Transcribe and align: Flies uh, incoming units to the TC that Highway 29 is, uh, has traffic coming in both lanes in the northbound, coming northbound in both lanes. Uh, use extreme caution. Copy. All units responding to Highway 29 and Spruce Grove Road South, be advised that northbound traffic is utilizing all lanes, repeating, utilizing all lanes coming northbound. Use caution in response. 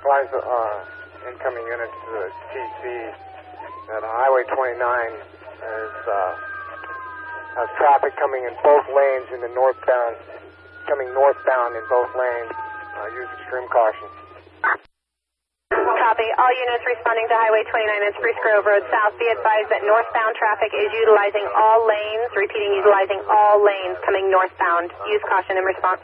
Flies 0.00 0.32
uh, 0.32 1.28
incoming 1.28 1.66
units 1.68 1.92
to 1.92 2.08
the 2.08 2.26
TC 2.52 2.84
that 3.92 4.00
Highway 4.00 4.48
29 4.48 4.80
is, 4.80 5.94
uh, 6.08 6.32
has 7.60 7.68
traffic 7.76 8.16
coming 8.16 8.48
in 8.48 8.54
both 8.64 8.86
lanes 8.88 9.28
in 9.34 9.44
the 9.44 9.52
northbound, 9.52 10.16
coming 10.88 11.10
northbound 11.12 11.76
in 11.76 11.84
both 11.92 12.08
lanes. 12.16 12.54
Uh, 12.96 13.12
use 13.12 13.28
extreme 13.44 13.68
caution. 13.68 14.08
Copy. 15.70 16.26
All 16.40 16.54
units 16.54 16.84
responding 16.88 17.28
to 17.28 17.36
Highway 17.36 17.62
29 17.68 18.06
and 18.08 18.14
Spruce 18.16 18.40
Grove 18.40 18.66
Road 18.66 18.82
South, 18.88 19.14
be 19.20 19.28
advised 19.30 19.68
that 19.68 19.84
northbound 19.84 20.34
traffic 20.34 20.72
is 20.74 20.90
utilizing 20.96 21.44
all 21.54 21.84
lanes, 21.86 22.30
repeating, 22.34 22.72
utilizing 22.72 23.20
all 23.28 23.62
lanes 23.62 24.00
coming 24.02 24.32
northbound. 24.32 24.90
Use 25.06 25.22
caution 25.28 25.60
in 25.60 25.64
response. 25.68 26.02